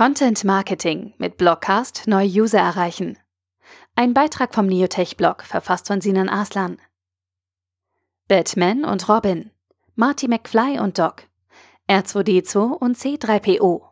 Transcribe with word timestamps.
Content 0.00 0.44
Marketing 0.44 1.12
mit 1.18 1.36
Blogcast 1.36 2.04
neue 2.06 2.26
User 2.26 2.58
erreichen. 2.58 3.18
Ein 3.96 4.14
Beitrag 4.14 4.54
vom 4.54 4.64
Neotech-Blog, 4.64 5.42
verfasst 5.42 5.88
von 5.88 6.00
Sinan 6.00 6.30
Aslan. 6.30 6.78
Batman 8.26 8.86
und 8.86 9.10
Robin. 9.10 9.50
Marty 9.96 10.26
McFly 10.26 10.78
und 10.80 10.98
Doc. 10.98 11.24
R2D2 11.90 12.56
und 12.56 12.96
C3PO. 12.96 13.82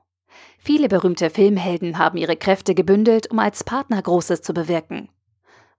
Viele 0.56 0.88
berühmte 0.88 1.28
Filmhelden 1.28 1.98
haben 1.98 2.16
ihre 2.16 2.36
Kräfte 2.36 2.74
gebündelt, 2.74 3.30
um 3.30 3.38
als 3.38 3.62
Partner 3.62 4.00
Großes 4.00 4.40
zu 4.40 4.54
bewirken. 4.54 5.10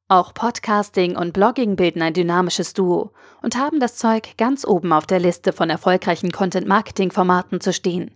Auch 0.10 0.36
Podcasting 0.36 1.18
und 1.18 1.34
Blogging 1.34 1.76
bilden 1.76 2.04
ein 2.04 2.14
dynamisches 2.14 2.74
Duo 2.74 3.14
und 3.42 3.58
haben 3.58 3.80
das 3.80 3.96
Zeug, 3.96 4.38
ganz 4.38 4.64
oben 4.64 4.94
auf 4.94 5.08
der 5.08 5.22
Liste 5.22 5.54
von 5.54 5.72
erfolgreichen 5.72 6.32
Content-Marketing-Formaten 6.32 7.62
zu 7.62 7.74
stehen. 7.74 8.14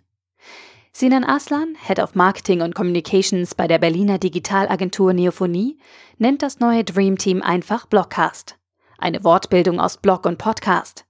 Sinan 0.95 1.23
Aslan, 1.23 1.75
Head 1.87 1.97
of 1.99 2.13
Marketing 2.13 2.61
und 2.61 2.75
Communications 2.75 3.55
bei 3.55 3.67
der 3.67 3.79
Berliner 3.79 4.19
Digitalagentur 4.19 5.11
Neophonie, 5.11 5.79
nennt 6.19 6.43
das 6.43 6.59
neue 6.59 6.83
Dream 6.83 7.17
Team 7.17 7.41
einfach 7.41 7.87
Blogcast. 7.87 8.59
Eine 8.99 9.23
Wortbildung 9.23 9.79
aus 9.79 9.97
Blog 9.97 10.27
und 10.27 10.37
Podcast. 10.37 11.05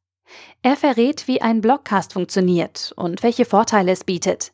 Er 0.61 0.77
verrät, 0.77 1.27
wie 1.27 1.41
ein 1.41 1.59
Blogcast 1.59 2.13
funktioniert 2.13 2.93
und 2.95 3.23
welche 3.23 3.43
Vorteile 3.43 3.91
es 3.91 4.05
bietet. 4.05 4.53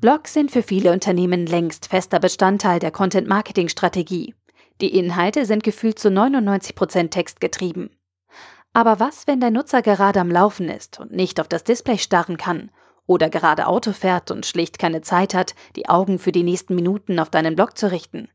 Blogs 0.00 0.34
sind 0.34 0.50
für 0.50 0.64
viele 0.64 0.90
Unternehmen 0.90 1.46
längst 1.46 1.86
fester 1.86 2.18
Bestandteil 2.18 2.80
der 2.80 2.90
Content-Marketing-Strategie. 2.90 4.34
Die 4.80 4.98
Inhalte 4.98 5.46
sind 5.46 5.62
gefühlt 5.62 6.00
zu 6.00 6.08
99% 6.08 7.10
textgetrieben. 7.10 7.90
Aber 8.72 8.98
was, 8.98 9.28
wenn 9.28 9.38
der 9.38 9.52
Nutzer 9.52 9.80
gerade 9.80 10.18
am 10.18 10.30
Laufen 10.30 10.68
ist 10.68 10.98
und 10.98 11.12
nicht 11.12 11.40
auf 11.40 11.46
das 11.46 11.62
Display 11.62 11.98
starren 11.98 12.36
kann 12.36 12.72
oder 13.06 13.30
gerade 13.30 13.66
Auto 13.66 13.92
fährt 13.92 14.30
und 14.30 14.46
schlicht 14.46 14.78
keine 14.78 15.02
Zeit 15.02 15.34
hat, 15.34 15.54
die 15.76 15.88
Augen 15.88 16.18
für 16.18 16.32
die 16.32 16.42
nächsten 16.42 16.74
Minuten 16.74 17.18
auf 17.18 17.30
deinen 17.30 17.56
Blog 17.56 17.76
zu 17.76 17.90
richten? 17.90 18.28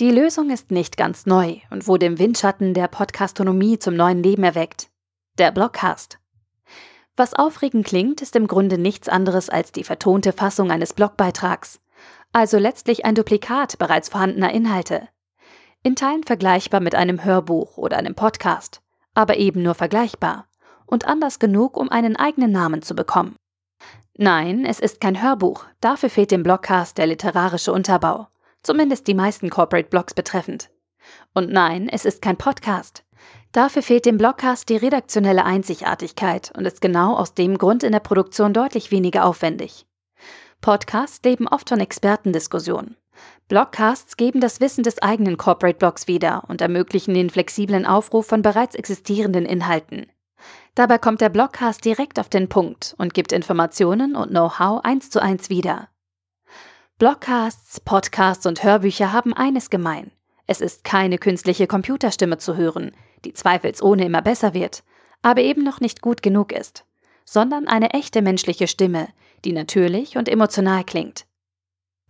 Die 0.00 0.10
Lösung 0.10 0.50
ist 0.50 0.70
nicht 0.70 0.96
ganz 0.96 1.26
neu 1.26 1.58
und 1.70 1.86
wurde 1.86 2.06
im 2.06 2.18
Windschatten 2.18 2.74
der 2.74 2.88
Podcastonomie 2.88 3.78
zum 3.78 3.94
neuen 3.94 4.22
Leben 4.22 4.42
erweckt. 4.44 4.88
Der 5.38 5.52
Blogcast. 5.52 6.18
Was 7.16 7.34
aufregend 7.34 7.86
klingt, 7.86 8.22
ist 8.22 8.34
im 8.36 8.46
Grunde 8.46 8.78
nichts 8.78 9.08
anderes 9.08 9.50
als 9.50 9.70
die 9.70 9.84
vertonte 9.84 10.32
Fassung 10.32 10.70
eines 10.70 10.94
Blogbeitrags, 10.94 11.78
also 12.32 12.58
letztlich 12.58 13.04
ein 13.04 13.14
Duplikat 13.14 13.78
bereits 13.78 14.08
vorhandener 14.08 14.52
Inhalte 14.52 15.08
in 15.82 15.96
Teilen 15.96 16.22
vergleichbar 16.22 16.80
mit 16.80 16.94
einem 16.94 17.24
Hörbuch 17.24 17.76
oder 17.76 17.96
einem 17.96 18.14
Podcast, 18.14 18.82
aber 19.14 19.36
eben 19.36 19.62
nur 19.62 19.74
vergleichbar 19.74 20.46
und 20.86 21.06
anders 21.06 21.38
genug, 21.38 21.76
um 21.76 21.90
einen 21.90 22.16
eigenen 22.16 22.52
Namen 22.52 22.82
zu 22.82 22.94
bekommen. 22.94 23.36
Nein, 24.16 24.64
es 24.66 24.78
ist 24.78 25.00
kein 25.00 25.22
Hörbuch, 25.22 25.64
dafür 25.80 26.10
fehlt 26.10 26.30
dem 26.30 26.42
Blogcast 26.42 26.98
der 26.98 27.06
literarische 27.06 27.72
Unterbau, 27.72 28.28
zumindest 28.62 29.06
die 29.06 29.14
meisten 29.14 29.48
Corporate 29.50 29.88
Blogs 29.88 30.14
betreffend. 30.14 30.70
Und 31.34 31.50
nein, 31.50 31.88
es 31.88 32.04
ist 32.04 32.22
kein 32.22 32.36
Podcast. 32.36 33.04
Dafür 33.52 33.82
fehlt 33.82 34.06
dem 34.06 34.18
Blogcast 34.18 34.68
die 34.68 34.76
redaktionelle 34.76 35.44
Einzigartigkeit 35.44 36.52
und 36.56 36.64
ist 36.64 36.80
genau 36.80 37.16
aus 37.16 37.34
dem 37.34 37.58
Grund 37.58 37.82
in 37.82 37.92
der 37.92 38.00
Produktion 38.00 38.52
deutlich 38.52 38.90
weniger 38.90 39.24
aufwendig. 39.24 39.86
Podcasts 40.60 41.20
leben 41.24 41.48
oft 41.48 41.68
von 41.68 41.80
Expertendiskussionen. 41.80 42.96
Blogcasts 43.48 44.16
geben 44.16 44.40
das 44.40 44.60
Wissen 44.60 44.84
des 44.84 45.02
eigenen 45.02 45.36
Corporate 45.36 45.78
Blogs 45.78 46.06
wieder 46.06 46.44
und 46.48 46.60
ermöglichen 46.60 47.14
den 47.14 47.30
flexiblen 47.30 47.84
Aufruf 47.84 48.26
von 48.26 48.42
bereits 48.42 48.74
existierenden 48.74 49.44
Inhalten. 49.44 50.06
Dabei 50.74 50.96
kommt 50.96 51.20
der 51.20 51.28
Blogcast 51.28 51.84
direkt 51.84 52.18
auf 52.18 52.30
den 52.30 52.48
Punkt 52.48 52.94
und 52.96 53.12
gibt 53.12 53.32
Informationen 53.32 54.16
und 54.16 54.30
Know-how 54.30 54.82
eins 54.84 55.10
zu 55.10 55.20
eins 55.20 55.50
wieder. 55.50 55.88
Blogcasts, 56.98 57.80
Podcasts 57.80 58.46
und 58.46 58.62
Hörbücher 58.62 59.12
haben 59.12 59.34
eines 59.34 59.68
gemein. 59.68 60.12
Es 60.46 60.60
ist 60.60 60.82
keine 60.82 61.18
künstliche 61.18 61.66
Computerstimme 61.66 62.38
zu 62.38 62.56
hören, 62.56 62.92
die 63.24 63.34
zweifelsohne 63.34 64.06
immer 64.06 64.22
besser 64.22 64.54
wird, 64.54 64.82
aber 65.20 65.42
eben 65.42 65.62
noch 65.62 65.80
nicht 65.80 66.00
gut 66.00 66.22
genug 66.22 66.52
ist, 66.52 66.84
sondern 67.24 67.68
eine 67.68 67.90
echte 67.90 68.22
menschliche 68.22 68.66
Stimme, 68.66 69.08
die 69.44 69.52
natürlich 69.52 70.16
und 70.16 70.28
emotional 70.28 70.84
klingt. 70.84 71.26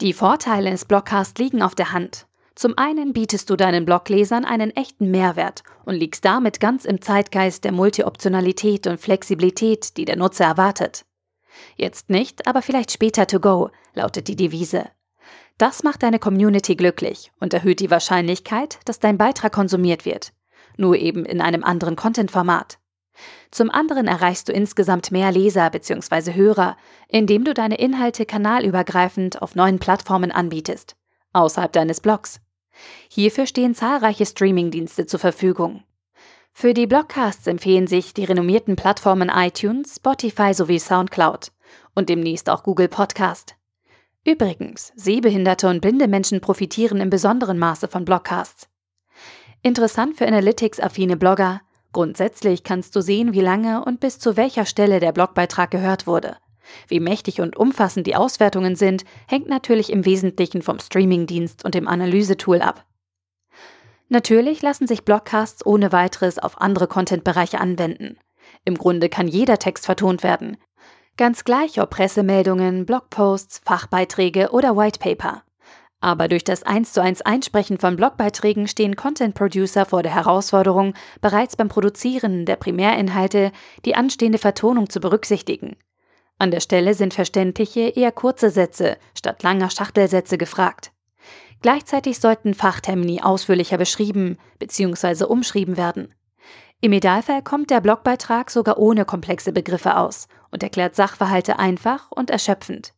Die 0.01 0.13
Vorteile 0.13 0.71
des 0.71 0.85
Blogcasts 0.85 1.39
liegen 1.39 1.63
auf 1.63 1.75
der 1.75 1.93
Hand. 1.93 2.27
Zum 2.55 2.77
einen 2.77 3.13
bietest 3.13 3.49
du 3.49 3.57
deinen 3.57 3.85
Bloglesern 3.85 4.45
einen 4.45 4.71
echten 4.71 5.11
Mehrwert 5.11 5.63
und 5.85 5.95
liegst 5.95 6.25
damit 6.25 6.61
ganz 6.61 6.85
im 6.85 7.01
Zeitgeist 7.01 7.65
der 7.65 7.73
Multioptionalität 7.73 8.87
und 8.87 9.01
Flexibilität, 9.01 9.97
die 9.97 10.05
der 10.05 10.17
Nutzer 10.17 10.45
erwartet. 10.45 11.05
Jetzt 11.77 12.11
nicht, 12.11 12.47
aber 12.47 12.63
vielleicht 12.63 12.93
später 12.93 13.27
to 13.27 13.41
go, 13.41 13.71
lautet 13.95 14.29
die 14.29 14.37
Devise. 14.37 14.91
Das 15.59 15.83
macht 15.83 16.03
deine 16.03 16.19
Community 16.19 16.77
glücklich 16.77 17.33
und 17.41 17.55
erhöht 17.55 17.81
die 17.81 17.91
Wahrscheinlichkeit, 17.91 18.81
dass 18.85 19.01
dein 19.01 19.19
Beitrag 19.19 19.53
konsumiert 19.53 20.05
wird. 20.05 20.33
Nur 20.77 20.97
eben 20.97 21.25
in 21.25 21.41
einem 21.41 21.65
anderen 21.65 21.97
Content-Format. 21.97 22.79
Zum 23.51 23.71
anderen 23.71 24.09
erreichst 24.09 24.49
du 24.49 24.53
insgesamt 24.53 25.13
mehr 25.13 25.31
Leser 25.31 25.69
bzw. 25.69 26.33
Hörer, 26.33 26.77
indem 27.09 27.45
du 27.45 27.53
deine 27.53 27.79
Inhalte 27.79 28.25
kanalübergreifend 28.25 29.43
auf 29.43 29.55
neuen 29.55 29.79
Plattformen 29.79 30.33
anbietest, 30.33 30.97
außerhalb 31.33 31.73
deines 31.73 32.01
Blogs. 32.01 32.41
Hierfür 33.09 33.47
stehen 33.47 33.75
zahlreiche 33.75 34.27
Streamingdienste 34.27 35.07
zur 35.07 35.21
Verfügung. 35.21 35.85
Für 36.53 36.75
die 36.75 36.87
Blogcasts 36.87 37.47
empfehlen 37.47 37.87
sich 37.87 38.15
die 38.15 38.25
renommierten 38.25 38.77
Plattformen 38.77 39.31
iTunes, 39.31 39.97
Spotify 39.97 40.53
sowie 40.55 40.79
SoundCloud 40.79 41.53
und 41.95 42.09
demnächst 42.09 42.51
auch 42.51 42.63
Google 42.63 42.89
Podcast. 42.89 43.57
Übrigens, 44.25 44.93
sehbehinderte 44.95 45.69
und 45.69 45.81
blinde 45.81 46.09
Menschen 46.09 46.41
profitieren 46.41 47.01
im 47.01 47.11
besonderen 47.11 47.59
Maße 47.59 47.89
von 47.89 48.05
Blogcasts. 48.05 48.69
Interessant 49.63 50.17
für 50.17 50.27
Analytics-affine 50.27 51.17
Blogger, 51.17 51.63
Grundsätzlich 51.93 52.65
kannst 52.65 52.97
du 52.97 53.03
sehen, 53.03 53.35
wie 53.35 53.41
lange 53.41 53.85
und 53.85 54.01
bis 54.01 54.19
zu 54.19 54.37
welcher 54.37 54.65
Stelle 54.65 54.99
der 54.99 55.13
Blogbeitrag 55.13 55.71
gehört 55.71 56.07
wurde. 56.07 56.37
Wie 56.89 57.01
mächtig 57.01 57.41
und 57.41 57.57
umfassend 57.57 58.07
die 58.07 58.17
Auswertungen 58.17 58.77
sind, 58.77 59.05
hängt 59.27 59.49
natürlich 59.49 59.91
im 59.91 60.05
Wesentlichen 60.05 60.63
vom 60.63 60.79
Streamingdienst 60.79 61.65
und 61.65 61.75
dem 61.75 61.89
Analysetool 61.89 62.61
ab. 62.61 62.85
Natürlich 64.09 64.61
lassen 64.61 64.87
sich 64.87 65.05
Blogcasts 65.05 65.65
ohne 65.65 65.91
weiteres 65.91 66.39
auf 66.39 66.61
andere 66.61 66.87
Contentbereiche 66.87 67.61
anwenden. 67.61 68.19
Im 68.65 68.77
Grunde 68.77 69.09
kann 69.09 69.27
jeder 69.27 69.59
Text 69.59 69.87
vertont 69.87 70.23
werden. 70.23 70.59
Ganz 71.17 71.45
gleich 71.45 71.81
ob 71.81 71.91
Pressemeldungen, 71.91 72.87
Blogposts, 72.87 73.61
Fachbeiträge 73.65 74.51
oder 74.51 74.77
Whitepaper. 74.77 75.43
Aber 76.03 76.27
durch 76.27 76.43
das 76.43 76.65
1 76.65 76.93
zu 76.93 77.01
1 77.01 77.23
Einsprechen 77.23 77.79
von 77.79 77.97
Blogbeiträgen 77.97 78.67
stehen 78.67 78.97
Content 78.97 79.35
Producer 79.35 79.87
vor 79.87 80.03
der 80.03 80.15
Herausforderung, 80.15 80.95
bereits 81.21 81.55
beim 81.55 81.69
Produzieren 81.69 82.45
der 82.45 82.57
Primärinhalte 82.57 83.53
die 83.85 83.95
anstehende 83.95 84.39
Vertonung 84.39 84.91
zu 84.91 85.01
berücksichtigen. 85.01 85.77
An 86.43 86.51
der 86.51 86.59
Stelle 86.59 86.95
sind 86.95 87.15
verständliche, 87.15 87.91
eher 87.91 88.11
kurze 88.11 88.51
Sätze 88.51 88.97
statt 89.17 89.45
langer 89.45 89.71
Schachtelsätze 89.71 90.39
gefragt. 90.39 90.91
Gleichzeitig 91.61 92.19
sollten 92.19 92.55
Fachtermini 92.55 93.23
ausführlicher 93.23 93.79
beschrieben 93.79 94.39
bzw. 94.59 95.27
umschrieben 95.27 95.77
werden. 95.77 96.13
Im 96.81 96.93
Idealfall 96.93 97.43
kommt 97.43 97.71
der 97.71 97.81
Blogbeitrag 97.81 98.51
sogar 98.51 98.79
ohne 98.79 99.05
komplexe 99.05 99.53
Begriffe 99.53 99.97
aus 99.97 100.27
und 100.51 100.65
erklärt 100.65 100.97
Sachverhalte 100.97 101.61
einfach 101.61 102.11
und 102.11 102.29
erschöpfend. 102.29 102.93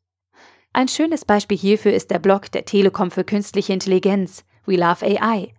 Ein 0.72 0.88
schönes 0.88 1.26
Beispiel 1.26 1.58
hierfür 1.58 1.92
ist 1.92 2.10
der 2.10 2.20
Blog 2.20 2.50
der 2.50 2.64
Telekom 2.64 3.10
für 3.10 3.24
künstliche 3.24 3.74
Intelligenz, 3.74 4.46
We 4.64 4.76
Love 4.76 5.04
AI. 5.04 5.52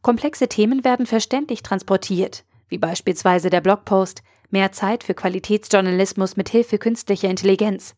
Komplexe 0.00 0.46
Themen 0.46 0.84
werden 0.84 1.06
verständlich 1.06 1.64
transportiert, 1.64 2.44
wie 2.68 2.78
beispielsweise 2.78 3.50
der 3.50 3.62
Blogpost 3.62 4.22
Mehr 4.52 4.70
Zeit 4.70 5.02
für 5.02 5.14
Qualitätsjournalismus 5.14 6.36
mit 6.36 6.50
Hilfe 6.50 6.76
künstlicher 6.76 7.30
Intelligenz. 7.30 7.94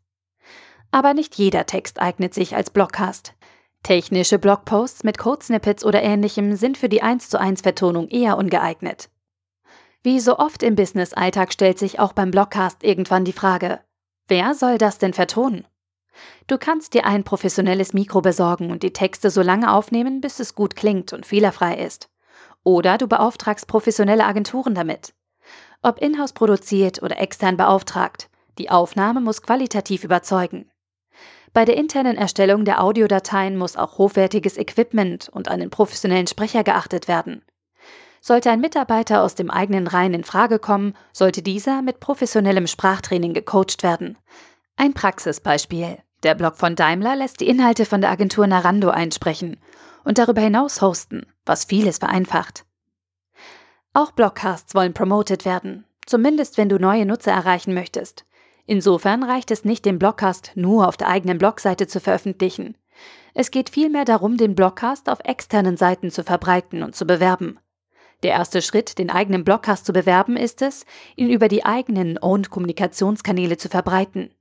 Aber 0.92 1.12
nicht 1.12 1.34
jeder 1.34 1.66
Text 1.66 2.00
eignet 2.00 2.32
sich 2.32 2.54
als 2.54 2.70
Blogcast. 2.70 3.34
Technische 3.82 4.38
Blogposts 4.38 5.02
mit 5.02 5.18
Codesnippets 5.18 5.84
oder 5.84 6.00
ähnlichem 6.00 6.54
sind 6.54 6.78
für 6.78 6.88
die 6.88 7.02
1 7.02 7.28
zu 7.28 7.40
1 7.40 7.62
Vertonung 7.62 8.06
eher 8.06 8.38
ungeeignet. 8.38 9.10
Wie 10.04 10.20
so 10.20 10.38
oft 10.38 10.62
im 10.62 10.76
Business-Alltag 10.76 11.52
stellt 11.52 11.80
sich 11.80 11.98
auch 11.98 12.12
beim 12.12 12.30
Blogcast 12.30 12.84
irgendwann 12.84 13.24
die 13.24 13.32
Frage, 13.32 13.80
wer 14.28 14.54
soll 14.54 14.78
das 14.78 14.98
denn 14.98 15.12
vertonen? 15.12 15.66
Du 16.46 16.56
kannst 16.56 16.94
dir 16.94 17.04
ein 17.04 17.24
professionelles 17.24 17.94
Mikro 17.94 18.20
besorgen 18.20 18.70
und 18.70 18.84
die 18.84 18.92
Texte 18.92 19.30
so 19.30 19.42
lange 19.42 19.72
aufnehmen, 19.72 20.20
bis 20.20 20.38
es 20.38 20.54
gut 20.54 20.76
klingt 20.76 21.12
und 21.12 21.26
fehlerfrei 21.26 21.74
ist. 21.78 22.08
Oder 22.62 22.96
du 22.96 23.08
beauftragst 23.08 23.66
professionelle 23.66 24.24
Agenturen 24.24 24.76
damit. 24.76 25.14
Ob 25.82 26.00
inhouse 26.00 26.32
produziert 26.32 27.02
oder 27.02 27.20
extern 27.20 27.56
beauftragt, 27.56 28.28
die 28.58 28.70
Aufnahme 28.70 29.20
muss 29.20 29.42
qualitativ 29.42 30.04
überzeugen. 30.04 30.70
Bei 31.52 31.64
der 31.64 31.76
internen 31.76 32.16
Erstellung 32.16 32.64
der 32.64 32.82
Audiodateien 32.82 33.56
muss 33.56 33.76
auch 33.76 33.98
hochwertiges 33.98 34.56
Equipment 34.56 35.28
und 35.28 35.48
einen 35.48 35.70
professionellen 35.70 36.26
Sprecher 36.26 36.64
geachtet 36.64 37.06
werden. 37.06 37.42
Sollte 38.20 38.50
ein 38.50 38.60
Mitarbeiter 38.60 39.22
aus 39.22 39.34
dem 39.34 39.50
eigenen 39.50 39.86
Reihen 39.86 40.14
in 40.14 40.24
Frage 40.24 40.58
kommen, 40.58 40.94
sollte 41.12 41.42
dieser 41.42 41.82
mit 41.82 42.00
professionellem 42.00 42.66
Sprachtraining 42.66 43.34
gecoacht 43.34 43.82
werden. 43.82 44.18
Ein 44.76 44.94
Praxisbeispiel. 44.94 45.98
Der 46.22 46.34
Blog 46.34 46.56
von 46.56 46.74
Daimler 46.74 47.16
lässt 47.16 47.40
die 47.40 47.48
Inhalte 47.48 47.84
von 47.84 48.00
der 48.00 48.10
Agentur 48.10 48.46
Narando 48.46 48.88
einsprechen 48.88 49.60
und 50.04 50.18
darüber 50.18 50.40
hinaus 50.40 50.80
hosten, 50.80 51.26
was 51.44 51.64
vieles 51.64 51.98
vereinfacht. 51.98 52.64
Auch 53.96 54.10
Blogcasts 54.10 54.74
wollen 54.74 54.92
promoted 54.92 55.44
werden, 55.44 55.84
zumindest 56.04 56.58
wenn 56.58 56.68
du 56.68 56.80
neue 56.80 57.06
Nutzer 57.06 57.30
erreichen 57.30 57.74
möchtest. 57.74 58.26
Insofern 58.66 59.22
reicht 59.22 59.52
es 59.52 59.64
nicht, 59.64 59.84
den 59.84 60.00
Blogcast 60.00 60.50
nur 60.56 60.88
auf 60.88 60.96
der 60.96 61.06
eigenen 61.06 61.38
Blogseite 61.38 61.86
zu 61.86 62.00
veröffentlichen. 62.00 62.76
Es 63.34 63.52
geht 63.52 63.70
vielmehr 63.70 64.04
darum, 64.04 64.36
den 64.36 64.56
Blogcast 64.56 65.08
auf 65.08 65.20
externen 65.22 65.76
Seiten 65.76 66.10
zu 66.10 66.24
verbreiten 66.24 66.82
und 66.82 66.96
zu 66.96 67.06
bewerben. 67.06 67.60
Der 68.24 68.32
erste 68.32 68.62
Schritt, 68.62 68.98
den 68.98 69.10
eigenen 69.10 69.44
Blogcast 69.44 69.86
zu 69.86 69.92
bewerben, 69.92 70.36
ist 70.36 70.60
es, 70.60 70.86
ihn 71.14 71.30
über 71.30 71.46
die 71.46 71.64
eigenen 71.64 72.18
Owned-Kommunikationskanäle 72.20 73.58
zu 73.58 73.68
verbreiten. 73.68 74.34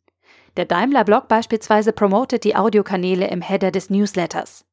Der 0.58 0.66
Daimler-Blog 0.66 1.28
beispielsweise 1.28 1.94
promotet 1.94 2.44
die 2.44 2.56
Audiokanäle 2.56 3.28
im 3.28 3.42
Header 3.42 3.70
des 3.70 3.92
Newsletters. 3.92 4.66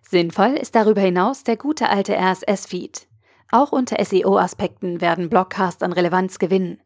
Sinnvoll 0.00 0.54
ist 0.54 0.74
darüber 0.74 1.02
hinaus 1.02 1.44
der 1.44 1.58
gute 1.58 1.90
alte 1.90 2.16
RSS-Feed. 2.16 3.06
Auch 3.54 3.70
unter 3.70 4.04
SEO-Aspekten 4.04 5.00
werden 5.00 5.28
Blogcasts 5.28 5.84
an 5.84 5.92
Relevanz 5.92 6.40
gewinnen. 6.40 6.80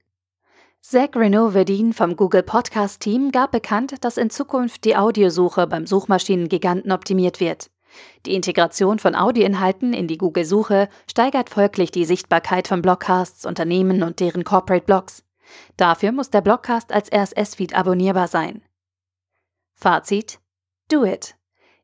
Zach 0.83 1.09
Renaud-Verdin 1.17 1.95
vom 1.95 2.15
Google 2.15 2.43
Podcast 2.43 3.01
Team 3.01 3.33
gab 3.33 3.53
bekannt, 3.53 4.05
dass 4.05 4.19
in 4.19 4.29
Zukunft 4.29 4.85
die 4.85 4.95
Audiosuche 4.95 5.67
beim 5.67 5.87
Suchmaschinengiganten 5.87 6.93
optimiert 6.93 7.41
wird. 7.41 7.71
Die 8.27 8.35
Integration 8.35 8.99
von 8.99 9.15
Audioinhalten 9.15 9.95
in 9.95 10.09
die 10.09 10.19
Google-Suche 10.19 10.91
steigert 11.11 11.49
folglich 11.49 11.91
die 11.91 12.05
Sichtbarkeit 12.05 12.69
von 12.69 12.83
Blogcasts, 12.83 13.47
Unternehmen 13.47 14.03
und 14.03 14.21
deren 14.21 14.45
Corporate 14.45 14.85
Blogs. 14.85 15.25
Dafür 15.79 16.13
muss 16.13 16.29
der 16.29 16.43
Blogcast 16.43 16.93
als 16.93 17.11
RSS-Feed 17.11 17.75
abonnierbar 17.75 18.29
sein. 18.29 18.61
Fazit: 19.73 20.39
Do 20.91 21.07
it! 21.07 21.38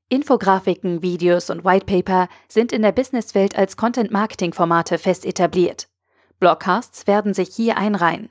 Infografiken, 0.09 1.03
Videos 1.03 1.51
und 1.51 1.65
Whitepaper 1.65 2.29
sind 2.49 2.73
in 2.73 2.83
der 2.83 2.93
Businesswelt 2.93 3.57
als 3.57 3.77
Content-Marketing-Formate 3.77 4.99
fest 4.99 5.25
etabliert. 5.25 5.89
Blogcasts 6.39 7.07
werden 7.07 7.33
sich 7.35 7.55
hier 7.55 7.77
einreihen. 7.77 8.29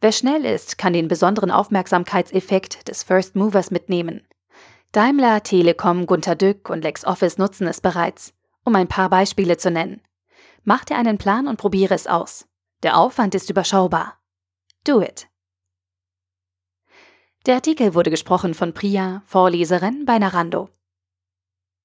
Wer 0.00 0.12
schnell 0.12 0.44
ist, 0.44 0.78
kann 0.78 0.92
den 0.92 1.08
besonderen 1.08 1.50
Aufmerksamkeitseffekt 1.50 2.88
des 2.88 3.02
First 3.02 3.36
Movers 3.36 3.70
mitnehmen. 3.70 4.26
Daimler, 4.92 5.42
Telekom, 5.42 6.06
Gunter 6.06 6.34
Dück 6.34 6.68
und 6.68 6.82
LexOffice 6.82 7.38
nutzen 7.38 7.66
es 7.66 7.80
bereits, 7.80 8.34
um 8.64 8.74
ein 8.74 8.88
paar 8.88 9.08
Beispiele 9.08 9.56
zu 9.56 9.70
nennen. 9.70 10.02
Mach 10.64 10.84
dir 10.84 10.96
einen 10.96 11.18
Plan 11.18 11.48
und 11.48 11.56
probiere 11.56 11.94
es 11.94 12.06
aus. 12.06 12.46
Der 12.82 12.96
Aufwand 12.98 13.34
ist 13.34 13.48
überschaubar. 13.48 14.18
Do 14.84 15.00
it! 15.00 15.28
Der 17.46 17.56
Artikel 17.56 17.94
wurde 17.94 18.10
gesprochen 18.10 18.54
von 18.54 18.72
Priya, 18.72 19.22
Vorleserin 19.26 20.04
bei 20.04 20.18
Narando. 20.18 20.68